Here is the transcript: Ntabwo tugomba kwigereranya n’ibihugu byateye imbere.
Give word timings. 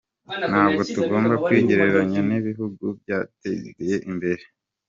Ntabwo 0.49 0.81
tugomba 0.93 1.33
kwigereranya 1.45 2.19
n’ibihugu 2.29 2.85
byateye 3.01 3.95
imbere. 4.09 4.43